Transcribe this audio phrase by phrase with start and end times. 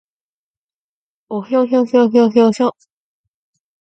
[1.29, 2.75] おひょひょひょひょひょひょ